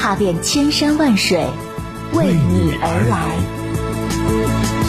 [0.00, 1.46] 踏遍千山万水，
[2.14, 4.79] 为你而来。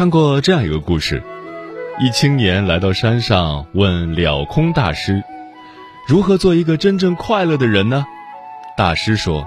[0.00, 1.22] 看过这样一个故事：
[2.00, 5.22] 一青年来到山上，问了空大师
[6.08, 8.06] ：“如何做一个真正快乐的人呢？”
[8.78, 9.46] 大师说：“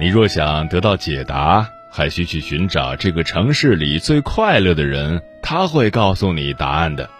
[0.00, 7.10] 你若想得到解答，还需去寻找这个城市里最快乐的人，他会告诉你答案的。”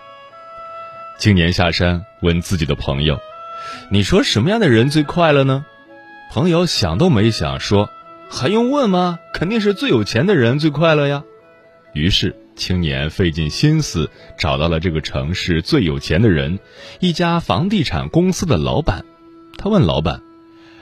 [1.21, 3.19] 青年下山问自己的朋友
[3.93, 5.67] ：“你说什么样的人最快乐呢？”
[6.33, 7.91] 朋友想都没想说
[8.33, 9.19] ：“还用问吗？
[9.35, 11.23] 肯定是最有钱的人最快乐呀。”
[11.93, 12.35] 于是。
[12.57, 16.59] 青年费尽心思找到了这个城市最有钱的人，
[16.99, 19.05] 一家房地产公司的老板。
[19.59, 20.23] 他问老板：“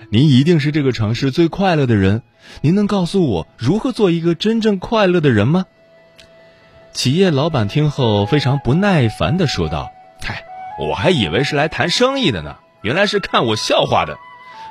[0.09, 2.23] 您一定是这个城市最快乐的人，
[2.63, 5.67] 您能告诉我如何做一个真正快乐的人吗？”
[6.95, 9.91] 企业老板听后非常不耐烦地说道
[10.23, 10.45] ：“嗨，
[10.79, 14.17] 我还以为是来谈生意的呢，原来是看我笑话的。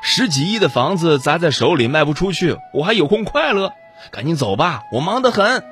[0.02, 3.74] 十几亿的房子砸在手里卖不出去，我还有空快乐？
[4.12, 5.64] 赶紧走吧，我忙得很。”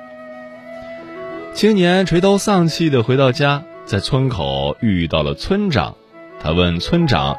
[1.53, 5.95] 青年垂头丧气地回到家，在村口遇到了村长。
[6.39, 7.37] 他问村长：“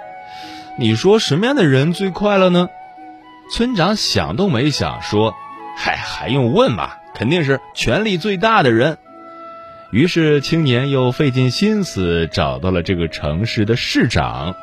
[0.78, 2.68] 你说什么样的人最快乐呢？”
[3.50, 5.34] 村长想都没想说
[5.76, 6.90] ：“嗨，还用问吗？
[7.14, 8.98] 肯定是权力最大的人。”
[9.90, 14.54] 于是青年又费尽心思找到了这个城市的市长。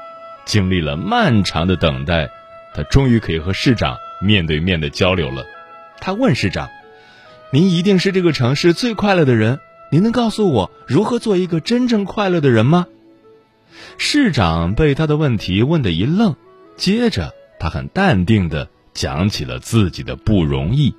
[0.46, 2.30] 经历了漫长的等待，
[2.74, 5.44] 他终于可以和市长面对面的交流了。
[6.00, 6.70] 他问市长。
[7.52, 9.60] 您一定是这个城市最快乐的人，
[9.92, 12.86] 您能告诉我如何做一个真正快乐的人吗？
[13.98, 16.36] 市长被他的问题问得一愣，
[16.78, 20.94] 接着他很淡定地讲起了自己的不容易。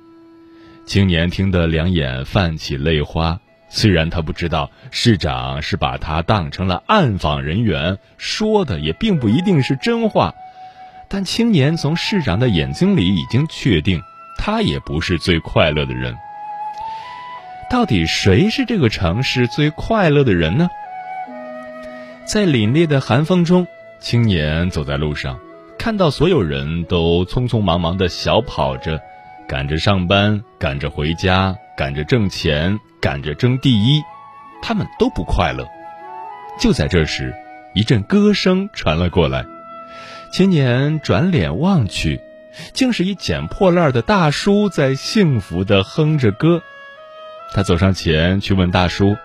[0.85, 3.39] 青年听得两眼泛起泪花，
[3.69, 10.33] 虽然他不知道市长是把他当成了暗访人员，说的也并不一定是真话，
[11.07, 14.01] 但青年从市长的眼睛里已经确定，
[14.37, 16.13] 他也不是最快乐的人。
[17.71, 20.67] 到底谁是这个城市最快乐的人呢？
[22.25, 23.65] 在凛冽的寒风中，
[24.01, 25.39] 青年走在路上，
[25.79, 28.99] 看到所有人都匆匆忙忙的小跑着，
[29.47, 34.01] 赶着上班，赶着回家，赶着挣钱，赶着争第一，
[34.61, 35.65] 他们都不快乐。
[36.59, 37.33] 就在这时，
[37.73, 39.45] 一阵歌声传了过来，
[40.33, 42.19] 青年转脸望去，
[42.73, 46.61] 竟是一捡破烂的大叔在幸福的哼着歌。
[47.53, 49.17] 他走上前去问大叔：“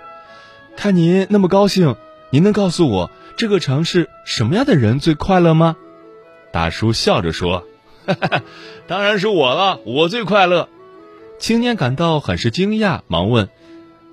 [0.77, 1.97] 看您那么高兴，
[2.31, 5.77] 您能告诉我这个城市什么样的人最快乐吗？”
[6.53, 7.67] 大叔笑着说
[8.05, 8.43] ：“哈哈，
[8.89, 10.69] 当然是我了，我最快乐。”
[11.39, 13.49] 青年感到很是惊讶，忙问：“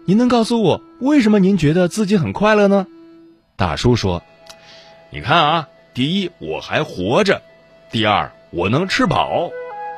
[0.06, 2.86] 您能告诉我为什么您觉得自己很快乐呢？”
[3.58, 4.22] 大叔说
[5.10, 7.42] ：“你看啊，第一我还活着，
[7.90, 9.50] 第二我能吃饱，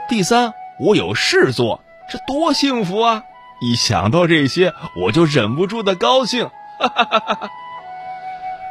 [0.07, 3.23] 第三我有事做，这多幸福啊！”
[3.61, 6.49] 一想到这些，我就忍不住的高兴。
[6.79, 7.49] 哈哈哈哈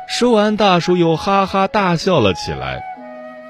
[0.06, 2.82] 说完，大叔又哈哈大笑了起来。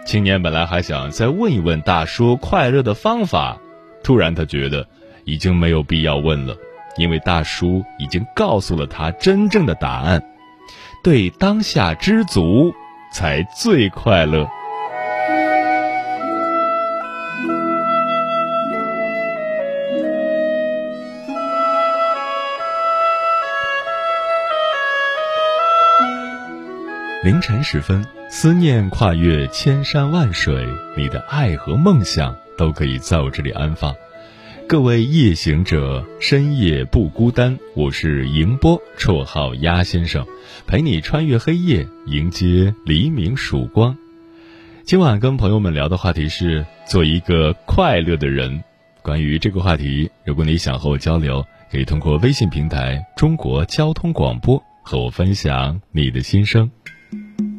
[0.06, 3.58] 青年本来还想再问一问大叔快乐的方法，
[4.02, 4.86] 突然他觉得
[5.24, 6.54] 已经没有必要问了，
[6.96, 10.22] 因为大叔已经告诉了他真正的答案：
[11.02, 12.72] 对当下知足，
[13.12, 14.48] 才最快乐。
[27.24, 33.94] 凌晨时分，思念跨越千山万水，你的爱和梦想都可以在我这里安放。
[34.68, 37.58] 各位夜行者，深夜不孤单。
[37.74, 40.26] 我是迎波，绰号鸭先生，
[40.66, 43.96] 陪你穿越黑夜，迎接黎明曙光。
[44.84, 48.62] 今晚跟朋友们聊的话题是做一个快乐的人。
[49.00, 51.42] 关于这个话题，如果你想和我交流，
[51.72, 56.70] 可以通过微信平台“中国交通广播”和我分享你的心声。
[57.14, 57.53] Thank you.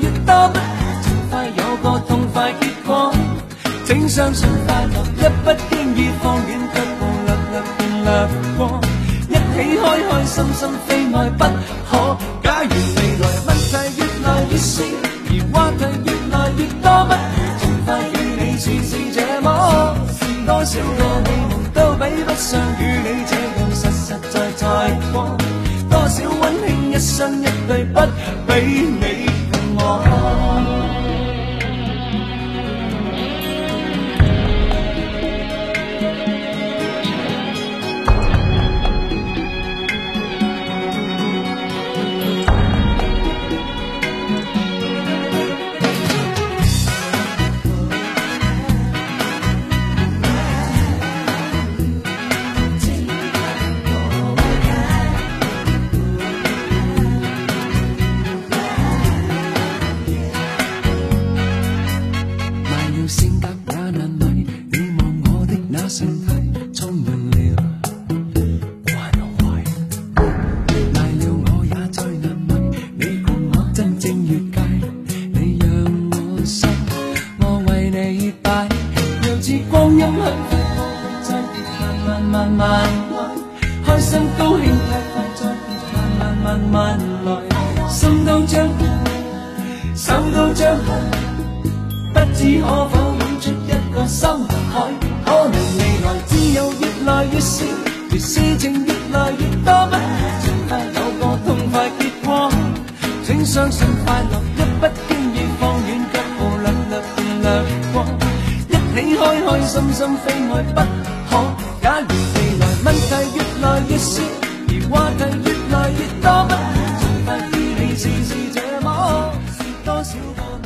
[0.00, 3.12] 越多不如尽快有个痛快结果
[3.84, 8.06] 请相信快乐，一不经意放远脚步，略略便掠
[8.56, 8.60] 过。
[9.28, 9.36] 一起
[9.80, 11.42] 开开心心，非爱不
[11.88, 11.90] 可。
[12.42, 14.82] 假如未来问题越来越少，
[15.24, 19.46] 而话题越来越多，不如尽快与你试试这么。
[20.46, 22.46] 多少个美梦都比不上
[22.78, 24.62] 与你这样实实在在
[25.12, 25.16] 过。
[25.90, 27.96] 多少温馨一生一对，不
[28.46, 28.52] 比
[29.00, 29.04] 你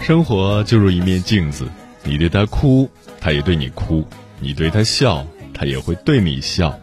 [0.03, 1.67] 生活就如一面镜子，
[2.05, 2.91] 你对他哭，
[3.21, 4.05] 他也对你哭；
[4.41, 5.25] 你对他笑，
[5.55, 6.79] 他也会对你笑。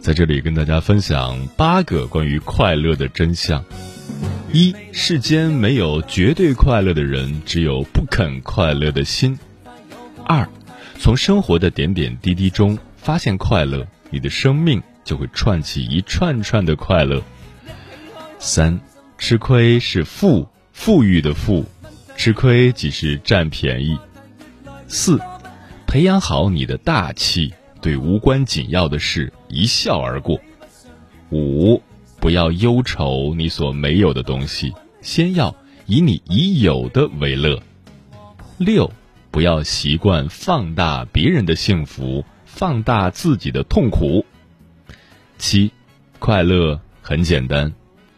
[0.00, 3.64] 在这里跟大家分享八个关于快乐的真相。
[4.52, 9.38] 一世间没有绝对快乐的人，只有不肯快乐的心。
[10.24, 10.48] 二，
[10.98, 17.22] 从生活的点点滴滴中发现快乐，你的生命就会串起一串串的快乐。
[18.38, 18.80] 三，
[19.18, 21.64] 吃亏是富，富裕的富，
[22.16, 23.98] 吃亏即是占便宜。
[24.88, 25.20] 四，
[25.86, 30.40] 培养好你的大气，对无关紧要的事一笑而过。
[31.30, 31.82] 五。
[32.18, 37.62] 不要忧愁你所没有的东西，先要以你已有的为乐。
[38.56, 38.90] 六，
[39.36, 44.24] 不要习惯放大别人的幸福，放大自己的痛苦。
[45.36, 45.70] 七，
[46.18, 47.70] 快乐很简单，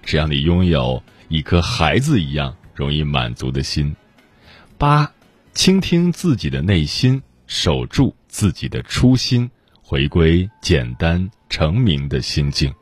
[0.04, 3.96] 只要你拥有一颗孩子一样容易满足的心。
[4.78, 5.10] 八，
[5.54, 9.50] 倾听自己的内心，守住自己的初心，
[9.82, 12.72] 回归简单成名的心境。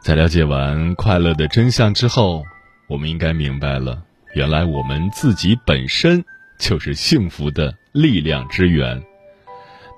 [0.00, 2.42] 在了解完快乐的真相之后，
[2.88, 4.02] 我们应该明白了，
[4.32, 6.24] 原来我们自己本身
[6.62, 9.02] 就是幸福的力量之源。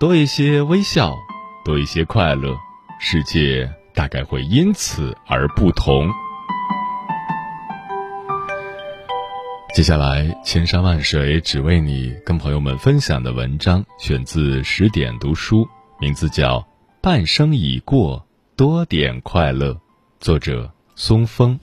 [0.00, 1.14] 多一些微笑，
[1.62, 2.56] 多一些快乐，
[2.98, 6.10] 世界大概会因此而不同。
[9.74, 15.68] 接下来，千山万水只为你，跟朋友们分享的文章选自十点读书，
[16.00, 16.60] 名字叫
[17.02, 19.72] 《半生已过，多点快乐》，
[20.18, 21.60] 作者松风。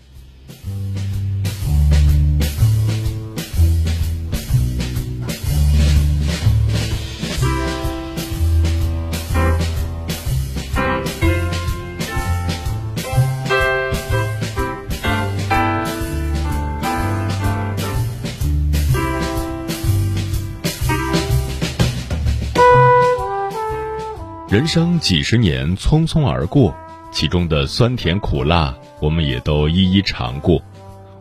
[24.52, 26.76] 人生几十年匆匆而过，
[27.10, 30.62] 其中的酸甜苦辣，我们也都一一尝过。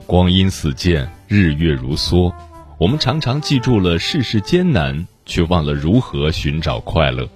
[0.04, 2.32] 光阴似箭，日月如梭，
[2.76, 7.28] 我们常常记住了世事艰难，却忘了如何寻找快乐。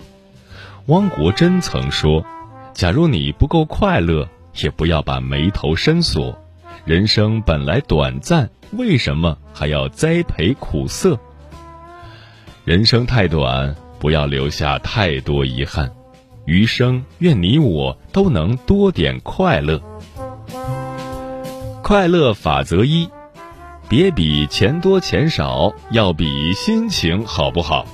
[0.86, 2.26] 汪国真曾说
[2.74, 4.28] ：“假如你不够快乐，
[4.64, 6.36] 也不要把眉头深锁。
[6.84, 11.16] 人生本来短暂，为什么还要栽培苦涩？
[12.64, 15.90] 人生太短。”不要留下太多遗憾，
[16.44, 19.80] 余生愿你我都能多点快乐。
[21.82, 23.08] 快乐法则一：
[23.88, 27.87] 别比钱多钱少，要比心情好不好。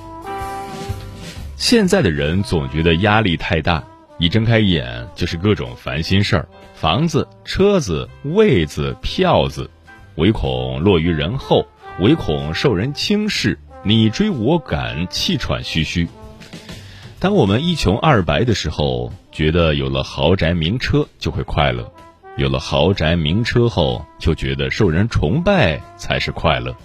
[1.55, 3.81] 现在的人总觉得压力太大，
[4.17, 9.71] 一睁开眼就是各种烦心事儿：房子、车子、位子、票子，
[10.15, 11.65] 唯恐落于人后，
[12.01, 13.57] 唯恐受人轻视。
[13.83, 16.07] 你追我赶，气喘吁吁。
[17.19, 21.83] 当我们一穷二白的时候，觉得有了豪宅名车就会快乐；
[22.37, 26.75] 有了豪宅名车后，就觉得受人崇拜才是快乐。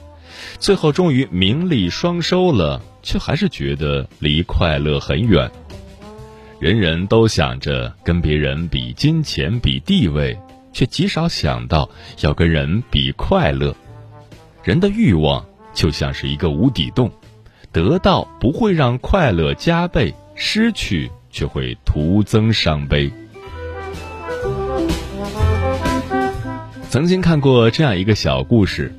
[0.58, 5.50] 最后终于名利双收了，却还是觉得离快乐很远。
[6.58, 10.38] 人人都想着跟别人比金钱、比地位，
[10.72, 13.76] 却极少想到要跟人比快乐。
[14.64, 15.44] 人的欲望。
[15.76, 17.12] 就像是一个无底洞，
[17.70, 23.12] 得到不会让快乐加倍，失去却会徒增伤悲。
[26.88, 28.92] 曾经看过这样一个小故事，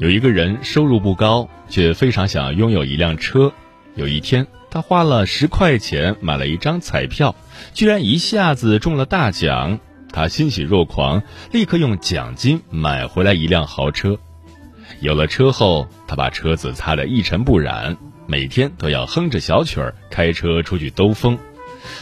[0.00, 3.50] 有一个人收入不高，却非常想拥有一辆车。
[3.94, 7.34] 有一天，他花了十块钱买了一张彩票，
[7.72, 9.80] 居然一下子中了大奖，
[10.12, 14.18] 他欣喜若狂，立刻用奖金买回来一辆豪车。
[15.00, 21.38] 有了车后，他把车子擦得一尘不染，每天都要哼着小曲儿开车出去兜风。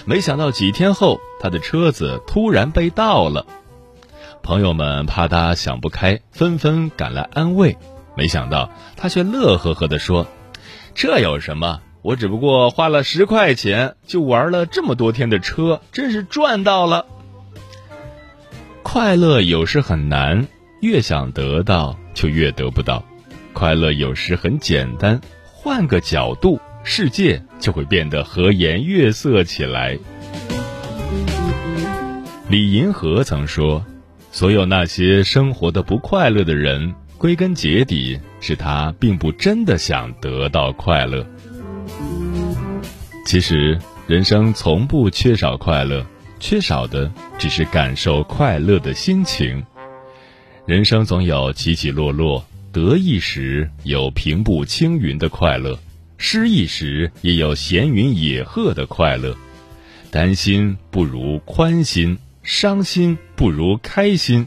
[0.05, 3.47] 没想到几天后，他的车子突然被盗了。
[4.43, 7.76] 朋友们怕他想不开，纷纷赶来安慰。
[8.17, 10.26] 没想到他却乐呵呵地说
[10.95, 11.81] ：“这有什么？
[12.03, 17.05] 我只不过花了十块钱就玩了这么多天的车，真是赚到了。”
[18.83, 20.47] 快乐有时很难，
[20.81, 21.99] 越想得到。
[22.16, 23.04] 就越得不到，
[23.52, 29.99] 快乐有时很简单，换个角度，世界就会变得和颜悦色起来。
[32.49, 33.85] 李银河曾说
[34.32, 41.26] ：“所有那些生活的不快乐的人，归根结底是他并不真的想得到快乐。”
[43.26, 46.06] 其实，人生从不缺少快乐，
[46.40, 49.62] 缺少的只是感受快乐的心情。
[50.66, 55.78] 人生总有起起落落，得意时有平步青云的快乐，
[56.18, 59.32] 失意时也有闲云野鹤的快乐。
[60.11, 64.44] 担心不如宽心，伤心不如开心。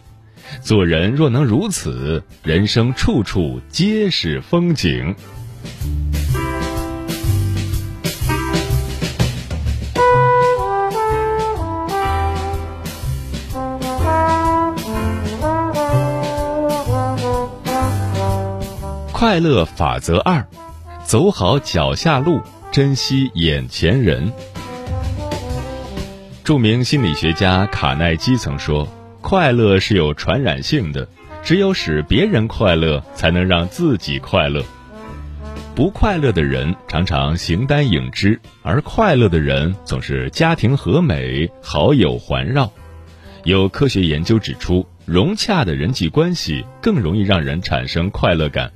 [0.61, 5.15] 做人若能如此，人生处处皆是风景。
[19.29, 20.43] 快乐法则二：
[21.05, 24.33] 走好脚下路，珍惜眼前人。
[26.43, 28.87] 著名心理学家卡耐基曾说
[29.21, 31.07] ：“快乐是有传染性的，
[31.43, 34.63] 只有使别人快乐，才能让自己快乐。
[35.75, 42.73] 不快乐的人常常形单影只，而快乐的人总是家庭和美，好友环绕。
[43.43, 48.71] 有科学研究指出，融洽的人际关系更容易让人产生快乐感。”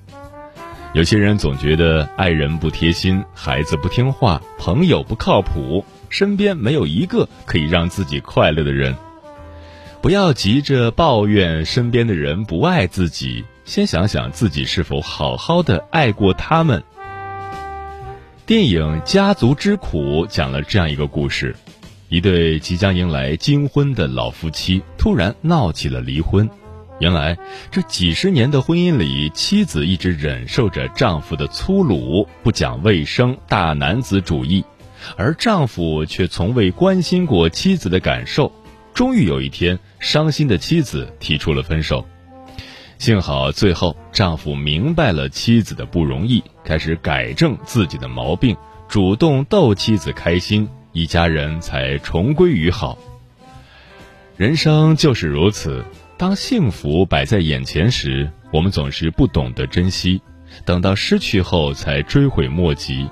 [0.93, 8.95] 有些人总觉得爱人不贴心，孩子不听话，朋友不靠谱，身边没有一个可以让自己快乐的人。
[10.03, 16.83] 不要急着抱怨身边的人不爱自己，先想想自己是否好好的爱过他们。
[18.45, 21.55] 电影《家族之苦》讲了这样一个故事：
[22.07, 26.47] 一对即将迎来金婚的老夫妻突然闹起了离婚。
[27.03, 27.38] 原来
[27.69, 34.63] 这几十年的婚姻里，妻子一直忍受着丈夫的粗鲁、不讲卫生、大男子主义，
[35.17, 38.50] 而丈夫却从未关心过妻子的感受。
[38.93, 42.07] 终于有一天，伤心的妻子提出了分手。
[43.00, 48.55] 幸好最后丈夫明白了妻子的不容易，开始改正自己的毛病，
[48.88, 52.98] 主动逗妻子开心，一家人才重归于好。
[54.38, 55.83] 人生就是如此。
[56.17, 60.22] 当幸福摆在眼前时，我们总是不懂得珍惜，
[60.63, 63.08] 等到失去后才追悔莫及。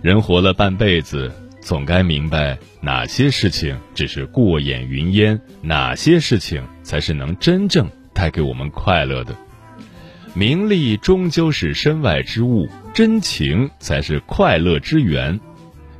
[0.00, 1.30] 人活了半辈子，
[1.60, 9.36] 总该明白哪些事情只是过眼云烟，哪些事情才是能真正带给我们快乐的。
[10.34, 15.38] 名利终究是身外之物，真情才是快乐之源。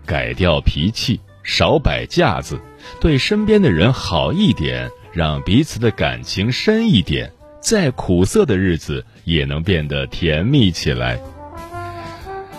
[0.04, 2.58] 改掉脾气，少摆架子，
[2.98, 4.90] 对身边的人好一点。
[5.12, 11.20] 让彼此的感情深一点，再苦涩的日子也能变得甜蜜起来。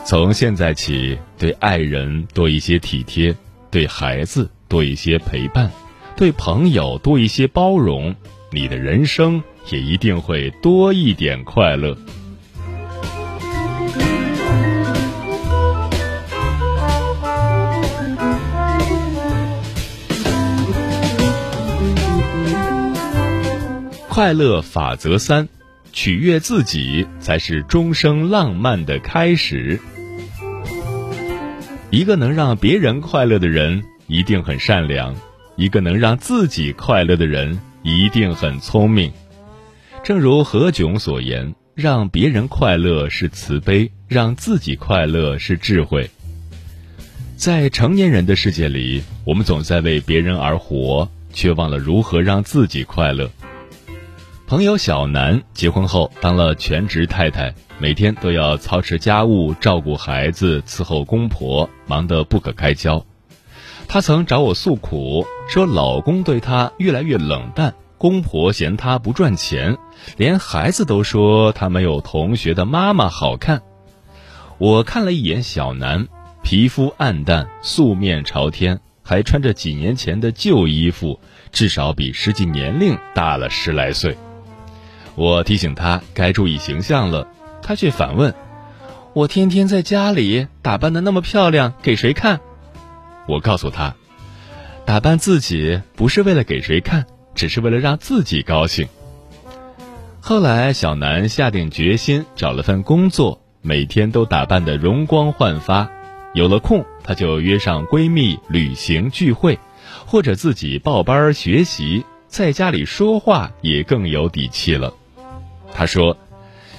[0.06, 3.36] 从现在起，对爱人多一些体贴，
[3.72, 5.72] 对孩子多一些陪伴，
[6.16, 8.16] 对朋友多一些包容，
[8.52, 9.42] 你的人生
[9.72, 11.98] 也一定会多一点快乐。
[24.14, 25.50] 快乐法则三：
[25.92, 29.82] 取悦自己才是终生浪漫的开始。
[31.90, 35.16] 一个能让别人快乐的人，一定很善良；
[35.56, 39.12] 一个能让自己快乐的人，一定很聪明。
[40.04, 46.08] 正如何炅所言：“让别人快乐是慈悲，让自己快乐是智慧。”
[47.36, 53.28] 在成年人的世界里，我们总在为别人而活，却忘了如何让自己快乐。
[54.46, 63.04] 朋友小南结婚后当了全职太太，每天都要操持家务、照顾孩子、伺候公婆，忙得不可开交。
[63.88, 69.78] 她曾找我诉苦，说老公对她越来越冷淡，公婆嫌她不赚钱，
[70.18, 73.62] 连孩子都说她没有同学的妈妈好看。
[74.60, 76.08] 我看了一眼小南，
[76.44, 81.20] 皮肤暗淡，素面朝天，还穿着几年前的旧衣服，
[81.52, 84.16] 至少比实际年龄大了十来岁。
[85.16, 87.28] 我提醒他该注意形象了，
[87.62, 88.34] 他却反问
[89.14, 92.40] ：“我天天在家里打扮的那么漂亮，给谁看？”
[93.28, 93.96] 我告诉他
[94.86, 98.88] ：“打扮自己不是为了给谁看，只是为了让自己高兴。”
[100.20, 105.90] 后来，小南下定决心找了份工作，每天都打扮的容光焕发。
[106.34, 109.60] 有了空，她就约上闺蜜旅行聚会，
[110.08, 114.92] 或者自己报班学习，在家里说话也更有底气了。
[115.76, 116.16] 他说：“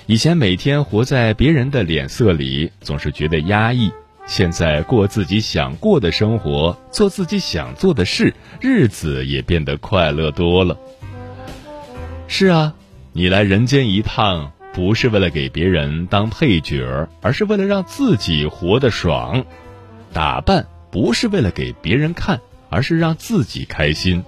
[0.06, 3.90] 以前每天活在别人的脸色里，总是觉得压抑。
[4.24, 10.78] 现在过自己想过的生活，做自己想做的事，日子也变得快乐多了。”
[12.28, 12.72] 是啊，
[13.12, 19.44] 你来人间一趟，不是为了给别人当配角，而是为了让自己活得爽。
[20.12, 24.24] 打扮不是为了给别人看，而是让自己开心。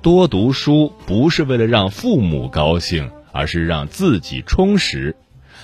[0.00, 3.10] 多读书不是为了让父母高兴。
[3.36, 5.14] 而是让自己充实，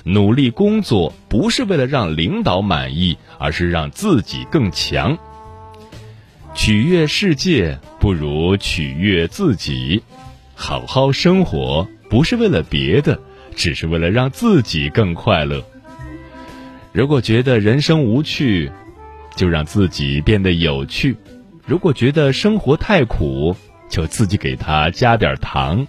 [0.05, 5.17] 努力工作不是为了让领导满意，而是让自己更强。
[6.55, 10.03] 取悦世界不如取悦自己，
[10.55, 13.19] 好好生活不是为了别的，
[13.57, 15.65] 只是为了让自己更快乐。
[16.93, 18.71] 如果觉得人生无趣，
[19.35, 21.15] 就让自己变得有趣；
[21.67, 23.57] 如果觉得生活太苦，
[23.89, 25.87] 就自己给他加点糖。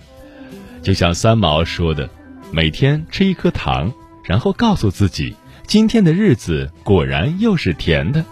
[0.83, 2.09] 就像三毛说的
[2.51, 3.93] ：“每天吃一颗糖，
[4.25, 5.33] 然后告诉自己，
[5.65, 8.25] 今天的日子果然又是甜的。”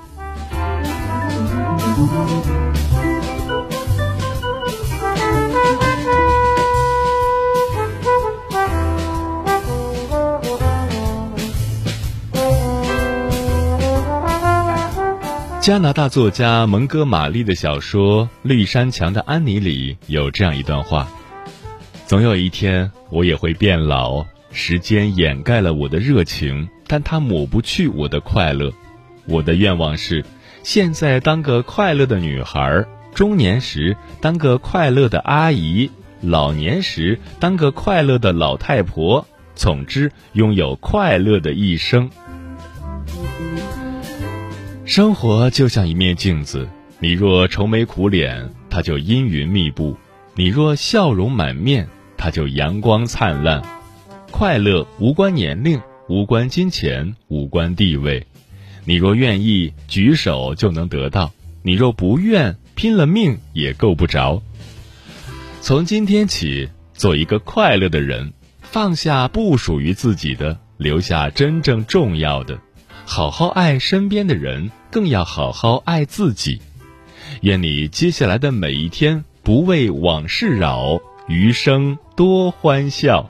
[15.62, 21.08] 加拿大作家蒙哥马利的小说《绿山墙的安妮》里有这样一段话。
[22.12, 24.26] 总有一天，我也会变老。
[24.52, 28.70] 时间掩盖了我的热情，但它抹不去我的快乐。
[29.28, 30.22] 我的愿望是：
[30.62, 39.26] 现在当个快乐的女孩，中年时当个快乐的阿姨，老年时当个快乐的老太婆。
[39.56, 42.10] 总之，拥有快乐的一生。
[44.84, 46.68] 生活就像一面镜子，
[47.00, 49.96] 你若愁眉苦脸，它就阴云密布；
[50.36, 51.88] 你若笑容满面。
[52.22, 53.64] 它就阳光灿烂。
[54.30, 58.28] 快乐无关年龄，无关金钱，无关地位。
[58.86, 61.32] 你若愿意，举手就能得到；
[61.64, 64.44] 你若不愿，拼了命也够不着。
[65.62, 72.60] 从今天起，做一个快乐的人，放下不属于自己的，留下真正重要的，
[73.04, 76.62] 好好爱身边的人，更要好好爱自己。
[77.42, 83.28] 愿你接下来的每一天不为往事扰，余生多欢笑。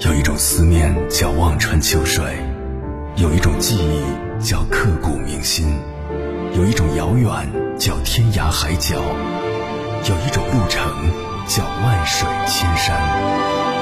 [0.00, 2.24] 有一种思念叫望穿秋水，
[3.14, 5.78] 有一种记忆叫刻骨铭心，
[6.56, 7.30] 有一种遥远
[7.78, 10.90] 叫天涯海角，有一种路程
[11.46, 13.75] 叫万水千山。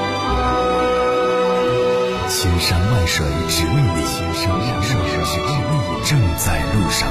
[2.27, 7.07] 千山万水只为你，千山万水只为你，正在路上。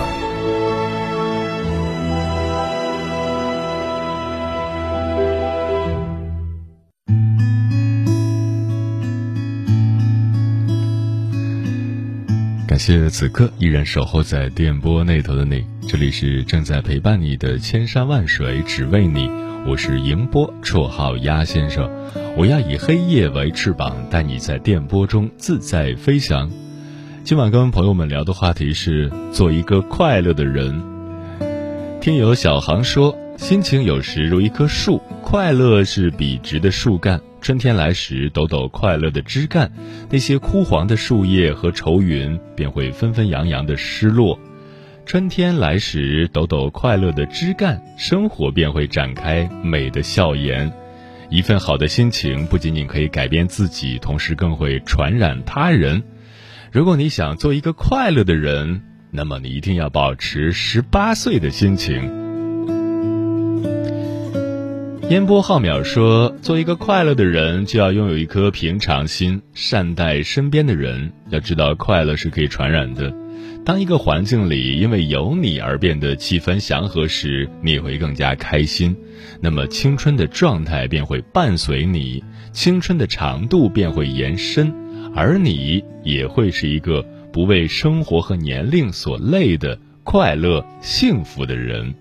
[12.67, 19.29] 感谢此刻依然守候在电波那头的你，这里是正在陪伴你的千山万水只为你，
[19.67, 21.91] 我是迎波，绰号鸭先生，
[22.37, 26.51] 我要以黑夜为翅膀，带你在电波中自在飞翔。
[27.23, 30.83] 今晚跟朋友们聊的话题是做一个快乐的人。
[32.01, 37.21] 听友小航说，心情有时如一棵树，快乐是笔直的树干。
[37.41, 39.71] 春天来时，抖抖快乐的枝干，
[40.11, 44.39] 那些枯黄的树叶和愁云便会纷纷扬扬的失落。
[45.07, 50.73] 春天来时，抖抖快乐的枝干，生活便会展开美的笑颜。
[51.29, 56.03] 一份好的心情不仅仅可以改变自己，同时更会传染他人。
[56.73, 62.03] 如果你想做一个快乐的人，那么你一定要保持十八岁的心情。
[65.11, 71.13] 烟波浩渺说：“做一个快乐的人，就要拥有一颗平常心，善待身边的人。
[71.29, 73.15] 要知道，快乐是可以传染的。
[73.65, 78.95] 当一个环境里因为有你而变得气氛祥和时，你会更加开心。
[79.41, 84.73] 那么，青春的状态便会伴随你，青春的长度便会延伸，
[85.15, 91.95] 而你也会是一个不为生活和年龄所累的快乐、幸福的人。”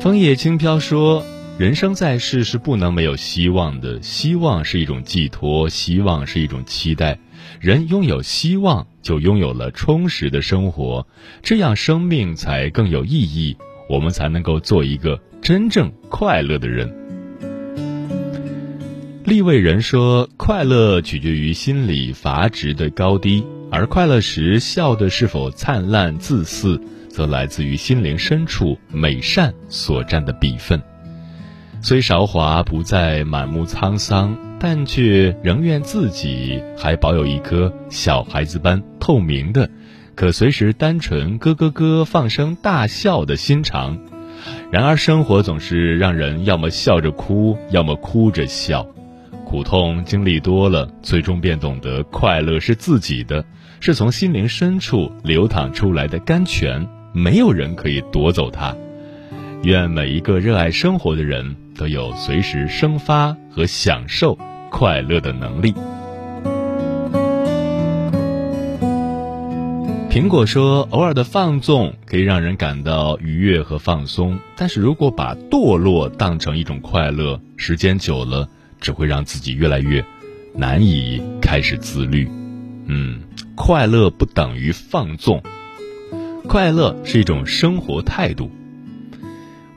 [0.00, 1.24] 枫叶轻飘说
[1.58, 7.18] ：“人生在世是不能没有希望的，希望是一种寄托，希望是一种期待。
[7.60, 11.06] 人拥有希望，就拥有了充实的生活，
[11.42, 13.56] 这样生命才更有意义，
[13.88, 16.92] 我们才能够做一个真正快乐的人。”
[19.24, 30.80] 立位人说：“快乐取决于心理阀值的高低，而快乐时笑的是否灿烂自私。”则来自于心灵深处美善所占的比分。
[31.82, 39.70] 虽韶华不再满目沧桑，但却仍愿自己还保有一颗小孩子般透明的，
[40.14, 43.98] 可随时单纯咯咯咯放声大笑的心肠。
[44.70, 48.86] 然而生活总是让人要么笑着哭，要么哭着笑。
[49.44, 53.44] 苦痛经历多了，最终便懂得快乐是自己的，
[53.80, 56.86] 是从心灵深处流淌出来的甘泉。
[57.14, 58.76] 没有人可以夺走它。
[59.62, 64.36] 愿每一个热爱生活的人都有随时生发和享受
[64.70, 65.72] 快乐的能力。
[70.10, 78.48] 苹果说：“偶尔的放纵可以让人感到愉悦和放松，但是如果把堕落当成一种快乐，时间久了
[78.80, 80.04] 只会让自己越来越
[80.54, 82.28] 难以开始自律。”
[82.90, 83.20] 嗯，
[83.54, 85.40] 快乐不等于放纵。
[86.48, 88.50] 快乐是一种生活态度。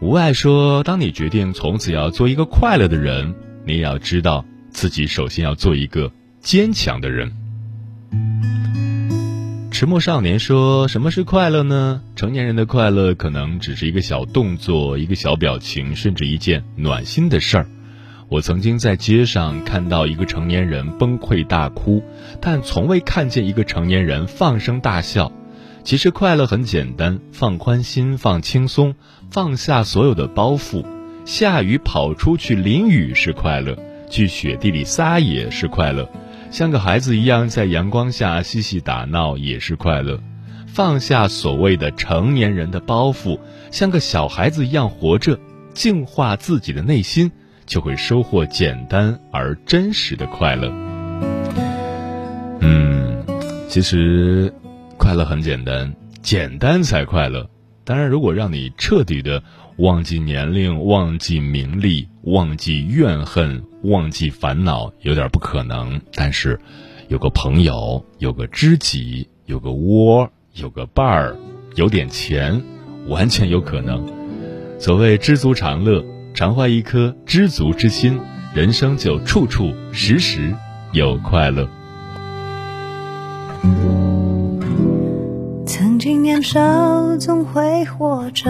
[0.02, 3.36] 无爱说：“当你决定从此要做一个快乐的人，
[3.66, 7.32] 你也要知道自己首先要做一个坚强的人。”
[9.70, 12.02] 迟暮少年说：“什么是快乐呢？
[12.16, 17.68] 成年人的快乐可能只是一个小动作、一个小表情，甚至一件暖心的事儿。”
[18.28, 22.02] 我曾经在街上看到一个成年人崩溃大哭，
[22.42, 25.32] 但从未看见一个成年人放声大笑。
[25.84, 28.96] 其实快乐很简单，放宽心，放轻松，
[29.30, 30.86] 放下所有的包袱。
[31.26, 33.78] 下雨跑出去淋雨是快乐，
[34.10, 36.10] 去雪地里撒野是快乐，
[36.50, 40.20] 像个孩子一样在阳光下嬉戏打闹也是快乐。
[40.68, 43.40] 放下所谓的成年人的包袱，
[43.72, 45.38] 像个小孩子一样活着，
[45.74, 47.32] 净化自己的内心，
[47.66, 50.72] 就会收获简单而真实的快乐。
[52.62, 53.26] 嗯
[53.68, 54.54] 其实，
[55.02, 57.50] 快乐很简单，简单才快乐。
[57.84, 59.42] 当然，如果让你彻底的
[59.78, 66.00] 忘记年龄、忘记名利、忘记怨恨、忘记烦恼，有点不可能。
[66.14, 66.60] 但是，
[67.08, 71.36] 有个朋友，有个知己，有个窝，有个伴儿，
[71.74, 72.62] 有点钱，
[73.08, 74.08] 完全有可能。
[74.78, 78.20] 所谓知足常乐，常怀一颗知足之心，
[78.54, 80.54] 人生就处处时时
[80.92, 81.68] 有快乐。
[86.02, 88.50] 曾经年少总会活着，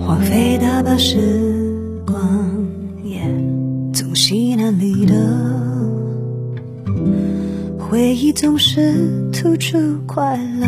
[0.00, 1.16] 荒废大把时
[2.04, 2.20] 光，
[3.04, 3.20] 也
[3.92, 5.14] 总稀难离的。
[7.78, 10.66] 回忆总是突出快乐，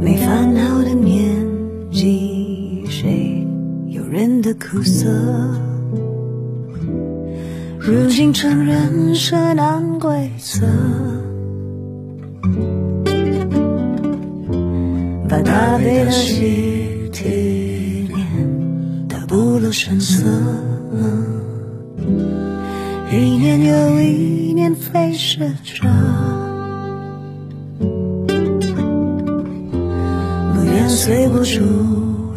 [0.00, 1.46] 没烦恼的年
[1.92, 3.46] 纪，谁
[3.86, 5.08] 有人的苦涩？
[7.84, 10.64] 如今承认是难规则，
[15.28, 20.24] 把大悲的喜体面它不露声色，
[23.10, 25.88] 一年又一年飞逝着，
[30.54, 31.58] 不愿随波逐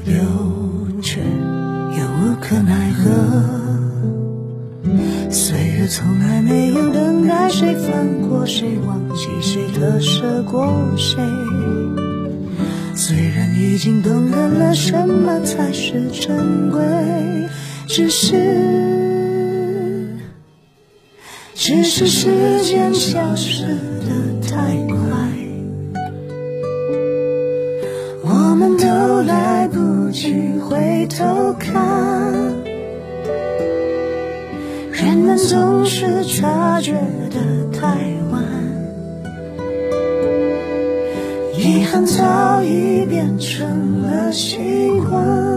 [0.05, 0.23] 流，
[1.03, 3.54] 却又无可奈何。
[5.87, 10.67] 从来没有等待谁放过谁，忘记谁，特舍过
[10.97, 11.23] 谁。
[12.95, 16.81] 虽然已经懂得了什么才是珍贵，
[17.87, 18.35] 只是，
[21.53, 24.95] 只是时间消失的太快，
[28.23, 32.44] 我们都来不及回头看。
[35.25, 36.91] 们总是察觉
[37.31, 37.39] 的
[37.73, 37.97] 太
[38.31, 38.43] 晚，
[41.57, 44.59] 遗憾早已变成了习
[45.09, 45.54] 惯。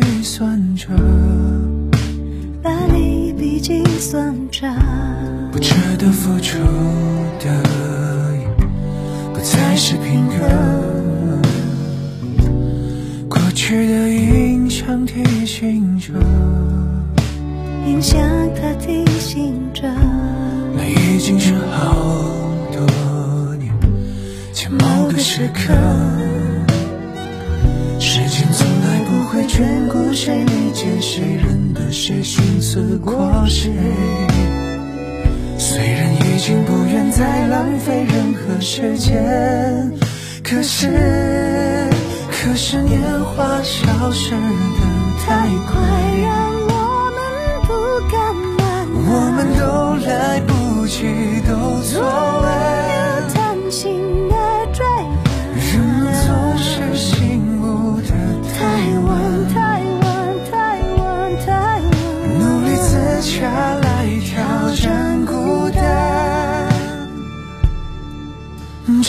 [0.00, 0.88] 计算着，
[2.62, 4.68] 把利弊计算着，
[5.50, 6.58] 不值得付出
[7.40, 7.62] 的，
[9.32, 11.40] 不再是平衡。
[13.28, 16.12] 过去的印象提醒着，
[17.86, 18.20] 印象
[18.54, 19.88] 它提醒着，
[20.74, 21.94] 那已经是好
[22.72, 23.72] 多年
[24.52, 25.72] 在某个时刻。
[29.56, 33.72] 眷顾谁，理解谁，认得谁，心思过谁。
[35.56, 39.90] 虽然已经不愿再浪费任何时间，
[40.44, 41.88] 可是，
[42.30, 44.36] 可是年华消失的
[45.24, 45.80] 太快，
[46.20, 47.18] 让我们
[47.66, 47.72] 不
[48.12, 49.64] 敢慢慢，我们都
[50.06, 52.35] 来不及，都错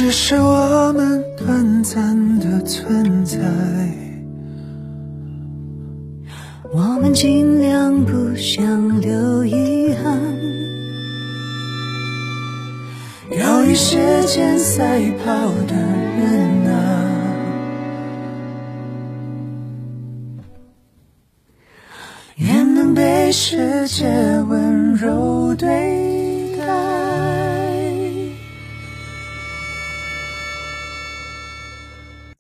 [0.08, 3.38] 只是我们短暂的存在。
[6.72, 10.18] 我们尽量不想留遗憾，
[13.38, 17.04] 要与时间赛跑的人啊，
[22.38, 24.06] 愿能被世界
[24.48, 26.17] 温柔对待。